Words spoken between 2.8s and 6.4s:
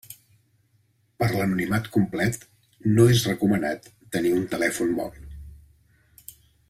no és recomanat tenir un telèfon mòbil.